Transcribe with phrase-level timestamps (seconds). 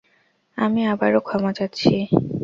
[0.57, 1.93] আমি আবারো ক্ষমা চাচ্ছি।